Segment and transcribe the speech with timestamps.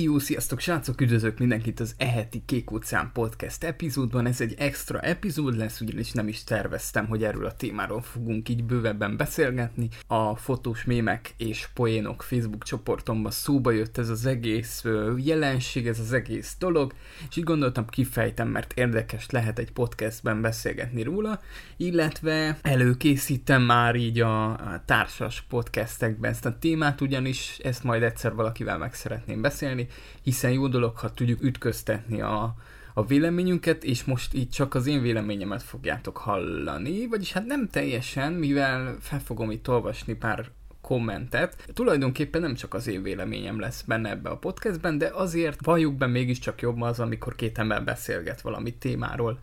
[0.00, 4.26] Jó, sziasztok srácok, üdvözlök mindenkit az Eheti Kék utcán podcast epizódban.
[4.26, 8.64] Ez egy extra epizód lesz, ugyanis nem is terveztem, hogy erről a témáról fogunk így
[8.64, 9.88] bővebben beszélgetni.
[10.06, 14.84] A fotós mémek és poénok Facebook csoportomban szóba jött ez az egész
[15.16, 16.92] jelenség, ez az egész dolog,
[17.28, 21.40] és így gondoltam kifejtem, mert érdekes lehet egy podcastben beszélgetni róla,
[21.76, 28.78] illetve előkészítem már így a, társas podcastekben ezt a témát, ugyanis ezt majd egyszer valakivel
[28.78, 29.80] meg szeretném beszélni,
[30.22, 32.54] hiszen jó dolog, ha tudjuk ütköztetni a,
[32.94, 38.32] a véleményünket, és most így csak az én véleményemet fogjátok hallani, vagyis hát nem teljesen,
[38.32, 40.50] mivel fel fogom itt olvasni pár
[40.80, 41.68] kommentet.
[41.74, 46.06] Tulajdonképpen nem csak az én véleményem lesz benne ebbe a podcastben, de azért valljuk be
[46.06, 49.38] mégiscsak jobb az, amikor két ember beszélget valami témáról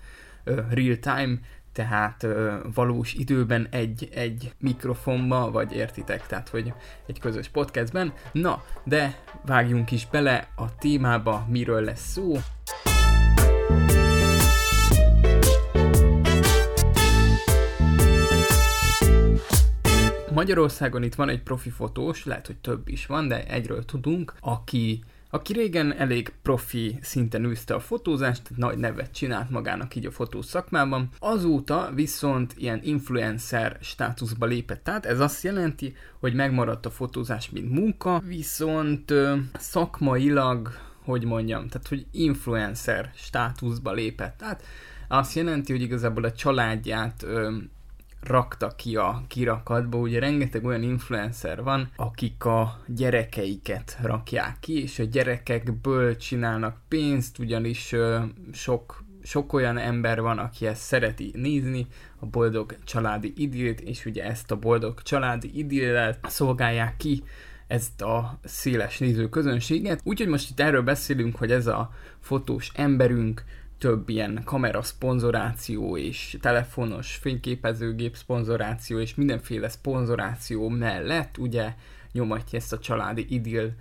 [0.69, 1.39] real time,
[1.79, 6.73] tehát ö, valós időben egy, egy mikrofonba, vagy értitek, tehát hogy
[7.07, 8.13] egy közös podcastben.
[8.31, 12.37] Na, de vágjunk is bele a témába, miről lesz szó.
[20.33, 25.03] Magyarországon itt van egy profi fotós, lehet, hogy több is van, de egyről tudunk, aki
[25.29, 30.41] aki régen elég profi szinten űzte a fotózást, nagy nevet csinált magának így a fotó
[30.41, 37.49] szakmában, azóta viszont ilyen influencer státuszba lépett át, ez azt jelenti, hogy megmaradt a fotózás
[37.49, 40.69] mint munka, viszont ö, szakmailag,
[41.03, 44.63] hogy mondjam, tehát hogy influencer státuszba lépett át,
[45.07, 47.57] azt jelenti, hogy igazából a családját ö,
[48.21, 54.99] rakta ki a kirakatba, ugye rengeteg olyan influencer van, akik a gyerekeiket rakják ki, és
[54.99, 57.95] a gyerekekből csinálnak pénzt, ugyanis
[58.51, 61.87] sok sok olyan ember van, aki ezt szereti nézni,
[62.19, 67.23] a boldog családi idillt, és ugye ezt a boldog családi idillet szolgálják ki
[67.67, 70.01] ezt a széles néző közönséget.
[70.03, 73.43] Úgyhogy most itt erről beszélünk, hogy ez a fotós emberünk
[73.79, 81.73] több ilyen kamera szponzoráció és telefonos fényképezőgép szponzoráció és mindenféle szponzoráció mellett ugye
[82.11, 83.71] nyomatja ezt a családi idill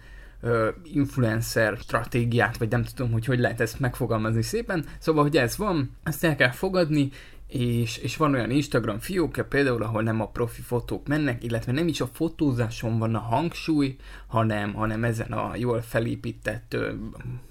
[0.83, 4.85] influencer stratégiát, vagy nem tudom, hogy hogy lehet ezt megfogalmazni szépen.
[4.99, 7.11] Szóval, hogy ez van, ezt el kell fogadni,
[7.49, 11.89] és, és van olyan Instagram fiókja például, ahol nem a profi fotók mennek, illetve nem
[11.89, 16.77] is a fotózáson van a hangsúly, hanem, hanem ezen a jól felépített,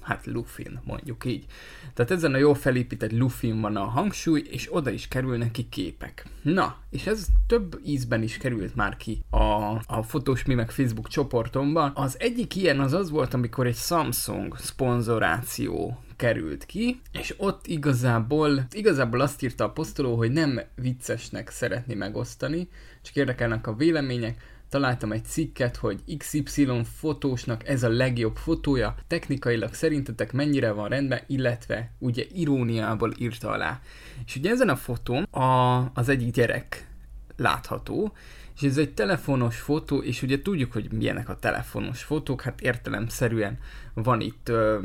[0.02, 1.46] hát lufin mondjuk így.
[1.94, 6.26] Tehát ezen a jól felépített lufin van a hangsúly, és oda is kerülnek ki képek.
[6.42, 11.92] Na, és ez több ízben is került már ki a, a fotós mémek Facebook csoportomban.
[11.96, 18.68] Az egyik ilyen az az volt, amikor egy Samsung szponzoráció került ki, és ott igazából,
[18.72, 22.70] igazából azt írta a posztoló, hogy nem viccesnek szeretni megosztani,
[23.02, 26.70] csak érdekelnek a vélemények, találtam egy cikket, hogy XY
[27.00, 33.82] fotósnak ez a legjobb fotója, technikailag szerintetek mennyire van rendben, illetve ugye iróniából írta alá.
[34.26, 36.88] És ugye ezen a fotón a, az egyik gyerek
[37.36, 38.14] látható,
[38.56, 43.58] és ez egy telefonos fotó, és ugye tudjuk, hogy milyenek a telefonos fotók, hát értelemszerűen
[43.94, 44.80] van itt ö,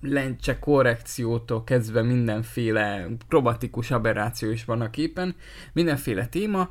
[0.00, 5.34] lencse korrekciótól kezdve mindenféle kromatikus aberráció is van a képen,
[5.72, 6.70] mindenféle téma,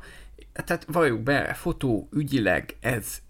[0.52, 3.22] tehát valljuk be, fotó ügyileg ez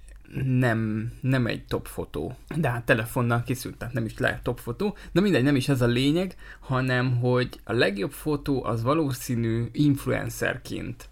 [0.45, 4.97] nem, nem egy top fotó, de hát telefonnal készült, tehát nem is lehet top fotó,
[5.13, 11.09] de mindegy, nem is ez a lényeg, hanem hogy a legjobb fotó az valószínű influencerként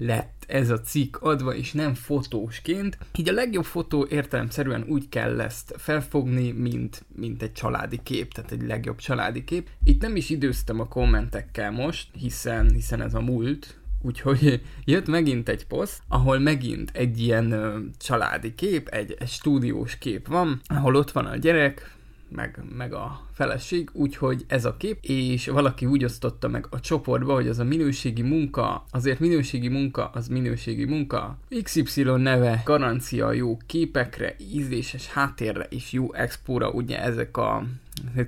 [0.00, 2.98] lett ez a cikk adva, és nem fotósként.
[3.16, 8.52] Így a legjobb fotó értelemszerűen úgy kell ezt felfogni, mint, mint egy családi kép, tehát
[8.52, 9.68] egy legjobb családi kép.
[9.84, 15.48] Itt nem is időztem a kommentekkel most, hiszen, hiszen ez a múlt, Úgyhogy jött megint
[15.48, 20.94] egy poszt, ahol megint egy ilyen ö, családi kép, egy, egy stúdiós kép van, ahol
[20.94, 21.94] ott van a gyerek,
[22.30, 27.34] meg, meg a feleség, úgyhogy ez a kép, és valaki úgy osztotta meg a csoportba,
[27.34, 33.56] hogy az a minőségi munka, azért minőségi munka, az minőségi munka, XY neve, garancia jó
[33.66, 37.64] képekre, ízléses háttérre és jó expóra, ugye ezek a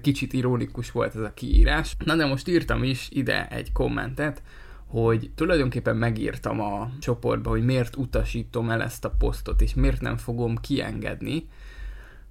[0.03, 1.97] kicsit ironikus volt ez a kiírás.
[2.05, 4.43] Na de most írtam is ide egy kommentet,
[4.87, 10.17] hogy tulajdonképpen megírtam a csoportba, hogy miért utasítom el ezt a posztot, és miért nem
[10.17, 11.49] fogom kiengedni,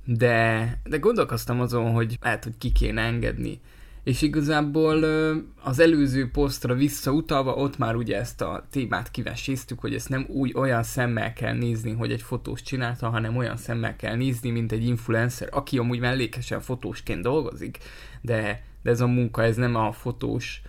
[0.06, 3.60] de, de gondolkoztam azon, hogy lehet, hogy ki kéne engedni.
[4.04, 5.04] És igazából
[5.64, 10.54] az előző posztra visszautalva, ott már ugye ezt a témát kiveséztük, hogy ezt nem úgy
[10.56, 14.86] olyan szemmel kell nézni, hogy egy fotós csinálta, hanem olyan szemmel kell nézni, mint egy
[14.86, 17.78] influencer, aki amúgy mellékesen fotósként dolgozik,
[18.22, 20.62] de, de ez a munka, ez nem a fotós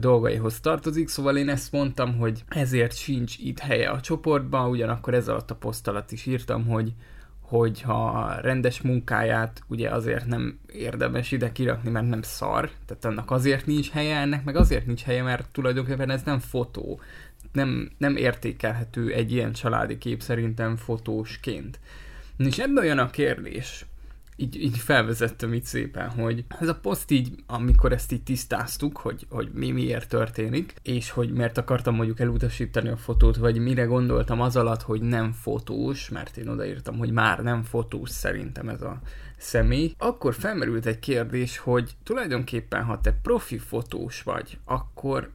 [0.00, 5.28] dolgaihoz tartozik, szóval én ezt mondtam, hogy ezért sincs itt helye a csoportban, ugyanakkor ez
[5.28, 6.92] alatt a poszt alatt is írtam, hogy
[7.48, 13.30] hogy ha rendes munkáját ugye azért nem érdemes ide kirakni, mert nem szar, tehát annak
[13.30, 17.00] azért nincs helye, ennek meg azért nincs helye, mert tulajdonképpen ez nem fotó,
[17.52, 21.78] nem, nem értékelhető egy ilyen családi kép szerintem fotósként.
[22.36, 23.86] És ebből jön a kérdés,
[24.36, 29.26] így, így felvezettem itt szépen, hogy ez a poszt így, amikor ezt így tisztáztuk, hogy,
[29.30, 34.40] hogy mi miért történik, és hogy miért akartam mondjuk elutasítani a fotót, vagy mire gondoltam
[34.40, 39.00] az alatt, hogy nem fotós, mert én odaírtam, hogy már nem fotós szerintem ez a
[39.36, 45.30] személy, akkor felmerült egy kérdés, hogy tulajdonképpen, ha te profi fotós vagy, akkor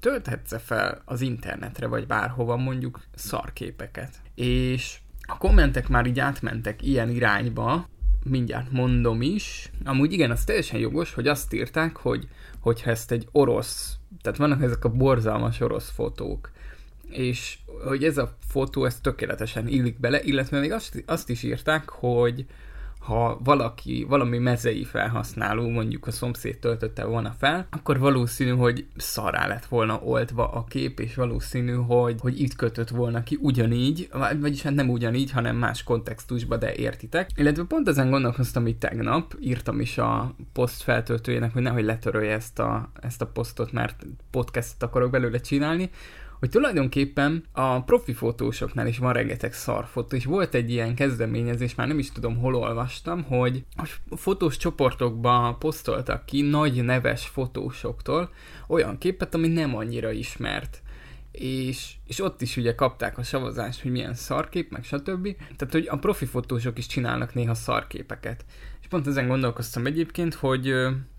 [0.00, 4.14] tölthetsz -e fel az internetre, vagy bárhova mondjuk szarképeket.
[4.34, 7.88] És a kommentek már így átmentek ilyen irányba,
[8.28, 9.70] mindjárt mondom is.
[9.84, 12.28] Amúgy igen, az teljesen jogos, hogy azt írták, hogy
[12.60, 16.50] hogyha ezt egy orosz, tehát vannak ezek a borzalmas orosz fotók,
[17.10, 21.88] és hogy ez a fotó, ez tökéletesen illik bele, illetve még azt, azt is írták,
[21.88, 22.46] hogy
[22.98, 29.46] ha valaki, valami mezei felhasználó, mondjuk a szomszéd töltötte volna fel, akkor valószínű, hogy szará
[29.46, 34.08] lett volna oltva a kép, és valószínű, hogy, hogy itt kötött volna ki ugyanígy,
[34.40, 37.30] vagyis hát nem ugyanígy, hanem más kontextusba, de értitek.
[37.36, 42.58] Illetve pont ezen gondolkoztam itt tegnap, írtam is a poszt feltöltőjének, hogy nehogy letörölje ezt
[42.58, 45.90] a, ezt a posztot, mert podcastot akarok belőle csinálni,
[46.38, 51.86] hogy tulajdonképpen a profi fotósoknál is van rengeteg szarfotó, és volt egy ilyen kezdeményezés, már
[51.86, 58.30] nem is tudom hol olvastam, hogy a fotós csoportokba posztoltak ki nagy neves fotósoktól
[58.68, 60.82] olyan képet, ami nem annyira ismert
[61.32, 65.36] és, és ott is ugye kapták a szavazást, hogy milyen szarkép, meg stb.
[65.56, 68.44] Tehát, hogy a profi fotósok is csinálnak néha szarképeket.
[68.80, 70.74] És pont ezen gondolkoztam egyébként, hogy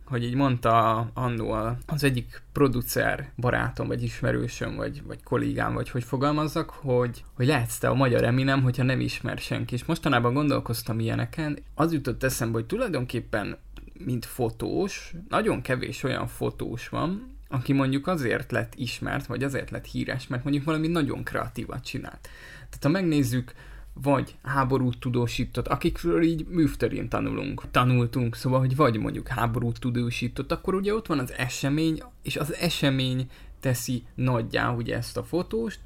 [0.10, 1.52] hogy így mondta annó
[1.86, 7.78] az egyik producer barátom, vagy ismerősöm, vagy, vagy kollégám, vagy hogy fogalmazzak, hogy, hogy lehetsz
[7.78, 9.74] te a magyar Eminem, hogyha nem ismer senki.
[9.74, 13.58] És mostanában gondolkoztam ilyeneken, az jutott eszembe, hogy tulajdonképpen
[13.94, 19.86] mint fotós, nagyon kevés olyan fotós van, aki mondjuk azért lett ismert, vagy azért lett
[19.86, 22.30] híres, mert mondjuk valami nagyon kreatívat csinált.
[22.58, 23.54] Tehát ha megnézzük
[24.02, 30.74] vagy háborút tudósított, akikről így műfterén tanulunk, tanultunk, szóval, hogy vagy mondjuk háborút tudósított, akkor
[30.74, 33.30] ugye ott van az esemény, és az esemény
[33.60, 35.80] teszi nagyjá ugye ezt a fotóst,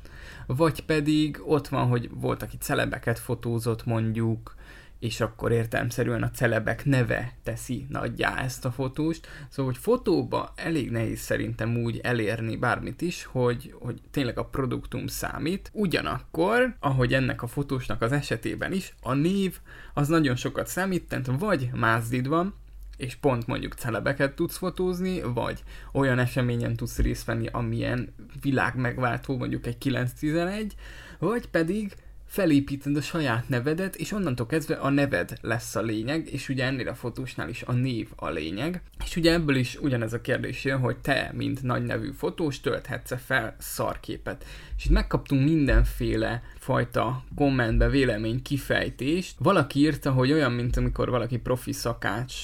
[0.45, 4.55] vagy pedig ott van, hogy volt, aki celebeket fotózott mondjuk,
[5.03, 9.27] és akkor értelmszerűen a celebek neve teszi nagyjá ezt a fotóst.
[9.49, 15.07] Szóval, hogy fotóba elég nehéz szerintem úgy elérni bármit is, hogy, hogy tényleg a produktum
[15.07, 15.69] számít.
[15.73, 19.57] Ugyanakkor, ahogy ennek a fotósnak az esetében is, a név
[19.93, 22.53] az nagyon sokat számít, tehát vagy mázdid van,
[22.97, 29.37] és pont mondjuk celebeket tudsz fotózni, vagy olyan eseményen tudsz részt venni, amilyen világ megváltó,
[29.37, 30.71] mondjuk egy 9-11,
[31.19, 31.93] vagy pedig
[32.33, 36.87] felépíted a saját nevedet, és onnantól kezdve a neved lesz a lényeg, és ugye ennél
[36.87, 38.81] a fotósnál is a név a lényeg.
[39.05, 43.17] És ugye ebből is ugyanez a kérdés jön, hogy te, mint nagy nevű fotós, tölthetsz-e
[43.17, 44.45] fel szarképet.
[44.77, 49.35] És itt megkaptunk mindenféle fajta kommentbe vélemény kifejtést.
[49.39, 52.35] Valaki írta, hogy olyan, mint amikor valaki profi szakács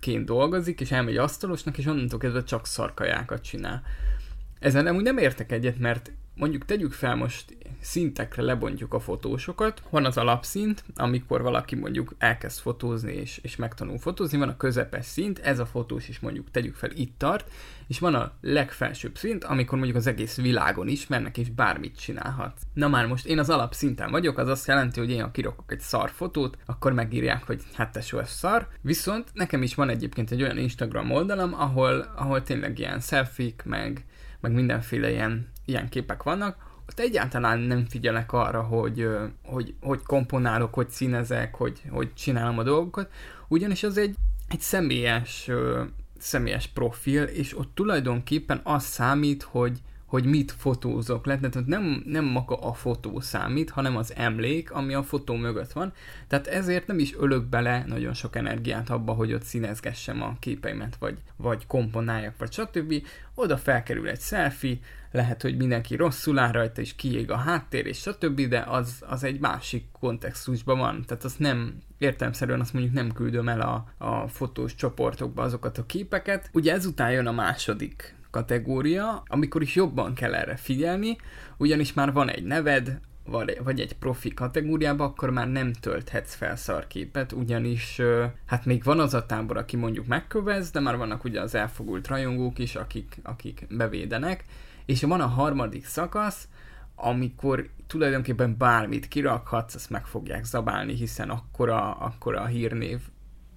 [0.00, 3.82] ként dolgozik, és elmegy asztalosnak, és onnantól kezdve csak szarkajákat csinál.
[4.58, 9.82] Ezen amúgy nem értek egyet, mert mondjuk tegyük fel most szintekre lebontjuk a fotósokat.
[9.90, 15.06] Van az alapszint, amikor valaki mondjuk elkezd fotózni és, és megtanul fotózni, van a közepes
[15.06, 17.50] szint, ez a fotós is mondjuk tegyük fel itt tart,
[17.86, 22.60] és van a legfelsőbb szint, amikor mondjuk az egész világon ismernek és bármit csinálhat.
[22.74, 25.80] Na már most én az alapszinten vagyok, az azt jelenti, hogy én ha kirokok egy
[25.80, 28.68] szar fotót, akkor megírják, hogy hát tesó, ez szar.
[28.80, 34.04] Viszont nekem is van egyébként egy olyan Instagram oldalam, ahol, ahol tényleg ilyen selfie meg,
[34.40, 36.56] meg mindenféle ilyen, ilyen képek vannak,
[36.88, 39.08] ott egyáltalán nem figyelek arra, hogy,
[39.44, 43.10] hogy, hogy komponálok, hogy színezek, hogy, hogy csinálom a dolgokat,
[43.48, 44.14] ugyanis az egy,
[44.48, 45.50] egy személyes,
[46.18, 49.78] személyes profil, és ott tulajdonképpen az számít, hogy,
[50.12, 54.94] hogy mit fotózok le, tehát nem, nem maga a fotó számít, hanem az emlék, ami
[54.94, 55.92] a fotó mögött van,
[56.28, 60.96] tehát ezért nem is ölök bele nagyon sok energiát abba, hogy ott színezgessem a képeimet,
[60.98, 62.94] vagy, vagy komponáljak, vagy stb.
[63.34, 64.78] Oda felkerül egy selfie,
[65.10, 69.24] lehet, hogy mindenki rosszul áll rajta, és kiég a háttér, és stb., de az, az
[69.24, 74.28] egy másik kontextusban van, tehát az nem, értelmszerűen azt mondjuk nem küldöm el a, a
[74.28, 76.50] fotós csoportokba azokat a képeket.
[76.52, 81.16] Ugye ezután jön a második kategória, amikor is jobban kell erre figyelni,
[81.56, 83.00] ugyanis már van egy neved,
[83.64, 88.00] vagy egy profi kategóriába, akkor már nem tölthetsz fel szarképet, ugyanis
[88.46, 92.08] hát még van az a tábor, aki mondjuk megkövez, de már vannak ugye az elfogult
[92.08, 94.44] rajongók is, akik, akik bevédenek,
[94.86, 96.48] és van a harmadik szakasz,
[96.94, 103.00] amikor tulajdonképpen bármit kirakhatsz, azt meg fogják zabálni, hiszen akkora, akkora a hírnév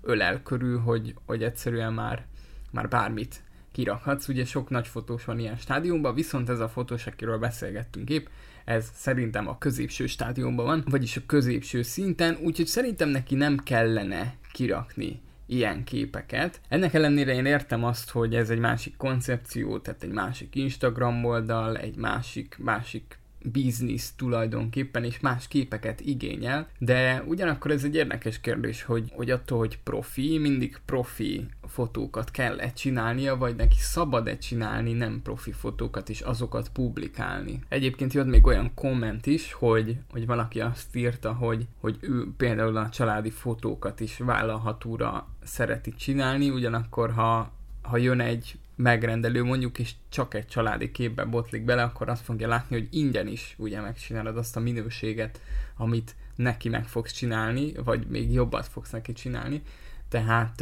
[0.01, 2.25] ölel körül, hogy, hogy egyszerűen már,
[2.71, 3.43] már bármit
[3.75, 4.27] kirakhatsz.
[4.27, 8.25] Ugye sok nagy fotós van ilyen stádiumban, viszont ez a fotós, akiről beszélgettünk épp,
[8.65, 14.35] ez szerintem a középső stádiumban van, vagyis a középső szinten, úgyhogy szerintem neki nem kellene
[14.51, 16.61] kirakni ilyen képeket.
[16.69, 21.77] Ennek ellenére én értem azt, hogy ez egy másik koncepció, tehát egy másik Instagram oldal,
[21.77, 23.17] egy másik, másik
[23.51, 29.57] biznisz tulajdonképpen, és más képeket igényel, de ugyanakkor ez egy érdekes kérdés, hogy, hogy attól,
[29.57, 36.21] hogy profi, mindig profi fotókat kell-e csinálnia, vagy neki szabad-e csinálni nem profi fotókat, és
[36.21, 37.59] azokat publikálni.
[37.69, 42.77] Egyébként jött még olyan komment is, hogy, hogy valaki azt írta, hogy, hogy ő például
[42.77, 47.53] a családi fotókat is vállalhatóra szereti csinálni, ugyanakkor ha
[47.85, 52.47] ha jön egy megrendelő mondjuk, és csak egy családi képbe botlik bele, akkor azt fogja
[52.47, 55.41] látni, hogy ingyen is ugye megcsinálod azt a minőséget,
[55.77, 59.61] amit neki meg fogsz csinálni, vagy még jobbat fogsz neki csinálni.
[60.09, 60.55] Tehát,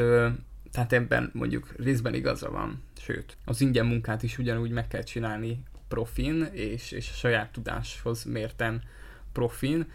[0.72, 5.63] tehát ebben mondjuk részben igaza van, sőt, az ingyen munkát is ugyanúgy meg kell csinálni
[5.88, 8.82] profin, és, és a saját tudáshoz mérten
[9.32, 9.88] profin,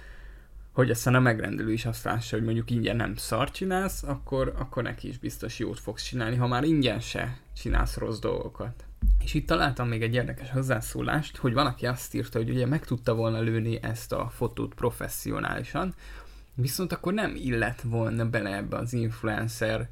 [0.72, 4.82] hogy aztán a megrendelő is azt lássa, hogy mondjuk ingyen nem szar csinálsz, akkor, akkor
[4.82, 8.84] neki is biztos jót fogsz csinálni, ha már ingyen se csinálsz rossz dolgokat.
[9.24, 13.14] És itt találtam még egy érdekes hozzászólást, hogy valaki azt írta, hogy ugye meg tudta
[13.14, 15.94] volna lőni ezt a fotót professzionálisan,
[16.54, 19.88] viszont akkor nem illet volna bele ebbe az influencer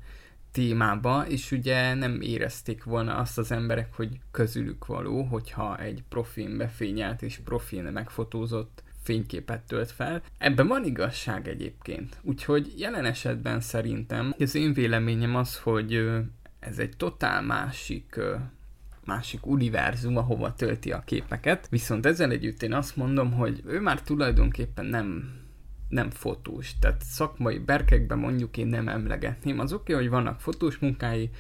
[0.53, 6.57] témába, és ugye nem érezték volna azt az emberek, hogy közülük való, hogyha egy profin
[6.57, 10.23] befényelt és profin megfotózott fényképet tölt fel.
[10.39, 12.17] Ebben van igazság egyébként.
[12.23, 16.11] Úgyhogy jelen esetben szerintem az én véleményem az, hogy
[16.61, 18.21] ez egy totál másik
[19.05, 21.69] másik univerzum, ahova tölti a képeket.
[21.69, 25.35] Viszont ezzel együtt én azt mondom, hogy ő már tulajdonképpen nem
[25.89, 29.59] nem fotós, tehát szakmai berkekben mondjuk én nem emlegetném.
[29.59, 31.31] Az oké, okay, hogy vannak fotós munkái,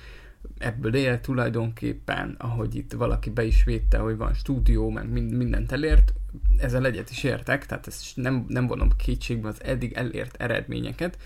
[0.58, 6.12] ebből él tulajdonképpen, ahogy itt valaki be is védte, hogy van stúdió, meg mindent elért,
[6.58, 11.18] ezzel egyet is értek, tehát ezt nem, nem vonom kétségbe az eddig elért eredményeket,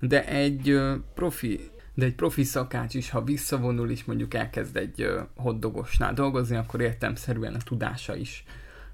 [0.00, 0.80] de egy
[1.14, 1.60] profi
[1.94, 7.54] de egy profi szakács is, ha visszavonul és mondjuk elkezd egy hoddogosnál dolgozni, akkor értemszerűen
[7.54, 8.44] a tudása is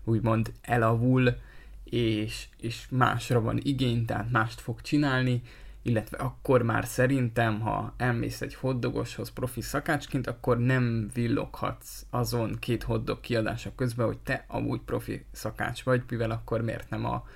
[0.04, 1.36] úgymond elavul,
[1.84, 5.42] és, és másra van igény, tehát mást fog csinálni,
[5.86, 12.82] illetve akkor már szerintem, ha elmész egy hoddogoshoz profi szakácsként, akkor nem villoghatsz azon két
[12.82, 17.26] hoddog kiadása közben, hogy te amúgy profi szakács vagy, mivel akkor miért nem a,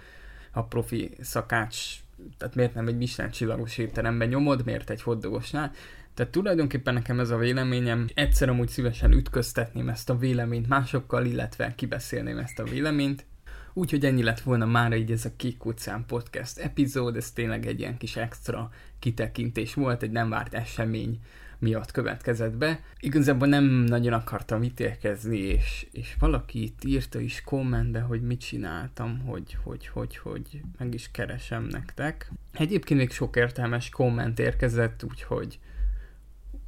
[0.53, 1.95] a profi szakács,
[2.39, 5.73] tehát miért nem egy Michelin csillagos étteremben nyomod, miért egy hoddogosnál,
[6.15, 11.75] tehát tulajdonképpen nekem ez a véleményem, egyszer amúgy szívesen ütköztetném ezt a véleményt másokkal, illetve
[11.75, 13.25] kibeszélném ezt a véleményt,
[13.73, 17.79] Úgyhogy ennyi lett volna már így ez a Kék utcán podcast epizód, ez tényleg egy
[17.81, 21.21] ilyen kis extra kitekintés volt, egy nem várt esemény
[21.59, 22.81] miatt következett be.
[23.01, 29.19] Igazából nem nagyon akartam ítélkezni, és, és valaki itt írta is kommentbe, hogy mit csináltam,
[29.19, 32.31] hogy, hogy, hogy, hogy meg is keresem nektek.
[32.53, 35.59] Egyébként még sok értelmes komment érkezett, úgyhogy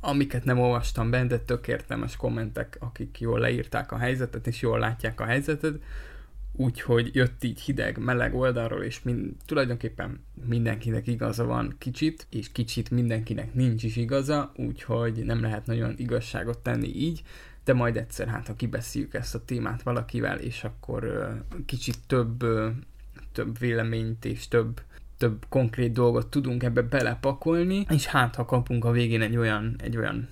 [0.00, 4.78] amiket nem olvastam benne, de tök értelmes kommentek, akik jól leírták a helyzetet, és jól
[4.78, 5.74] látják a helyzetet
[6.52, 12.90] úgyhogy jött így hideg, meleg oldalról, és mind, tulajdonképpen mindenkinek igaza van kicsit, és kicsit
[12.90, 17.22] mindenkinek nincs is igaza, úgyhogy nem lehet nagyon igazságot tenni így,
[17.64, 22.42] de majd egyszer, hát ha kibeszéljük ezt a témát valakivel, és akkor uh, kicsit több,
[22.42, 22.66] uh,
[23.32, 24.80] több véleményt és több
[25.20, 29.96] több konkrét dolgot tudunk ebbe belepakolni, és hát ha kapunk a végén egy olyan, egy
[29.96, 30.28] olyan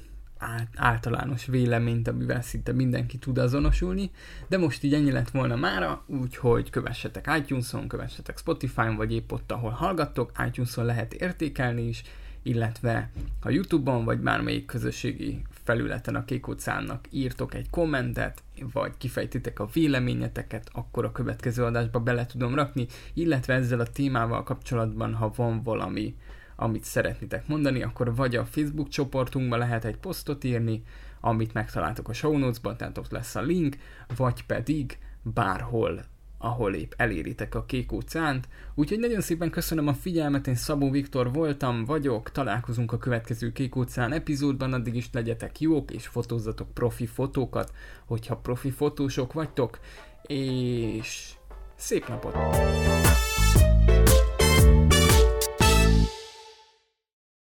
[0.76, 4.10] általános véleményt, amivel szinte mindenki tud azonosulni,
[4.48, 9.52] de most így ennyi lett volna mára, úgyhogy kövessetek iTunes-on, kövessetek Spotify-on, vagy épp ott,
[9.52, 12.02] ahol hallgattok, iTunes-on lehet értékelni is,
[12.42, 18.42] illetve a Youtube-on, vagy bármelyik közösségi felületen a Kék utcának írtok egy kommentet,
[18.72, 24.42] vagy kifejtitek a véleményeteket, akkor a következő adásba bele tudom rakni, illetve ezzel a témával
[24.42, 26.14] kapcsolatban, ha van valami
[26.60, 30.82] amit szeretnétek mondani, akkor vagy a Facebook csoportunkba lehet egy posztot írni,
[31.20, 33.76] amit megtaláltok a show notes-ban, tehát ott lesz a link,
[34.16, 36.04] vagy pedig bárhol
[36.38, 38.48] ahol épp eléritek a Kék utcánt.
[38.74, 43.76] Úgyhogy nagyon szépen köszönöm a figyelmet, én Szabó Viktor voltam, vagyok, találkozunk a következő Kék
[43.76, 47.72] utcán epizódban, addig is legyetek jók, és fotózzatok profi fotókat,
[48.06, 49.78] hogyha profi fotósok vagytok,
[50.26, 51.32] és
[51.76, 52.36] szép napot!